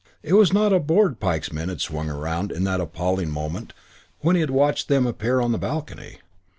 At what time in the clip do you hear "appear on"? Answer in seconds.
5.05-5.51